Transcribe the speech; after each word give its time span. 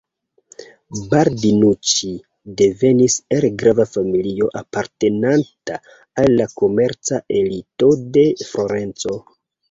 Baldinuĉi 1.09 2.07
devenis 2.61 3.17
el 3.35 3.45
grava 3.63 3.85
familio 3.89 4.47
apartenanta 4.61 5.77
al 6.23 6.33
la 6.39 6.47
komerca 6.63 7.21
elito 7.41 7.91
de 8.17 8.25
Florenco. 8.49 9.15